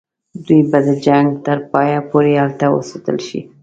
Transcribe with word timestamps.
دوی 0.45 0.61
به 0.71 0.79
د 0.87 0.89
جنګ 1.05 1.27
تر 1.45 1.57
پایه 1.71 1.99
پوري 2.09 2.33
هلته 2.43 2.65
وساتل 2.69 3.17
شي. 3.27 3.39